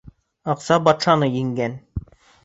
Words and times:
Аҡса 0.53 0.77
батшаны 0.87 1.29
еңгән. 1.35 1.77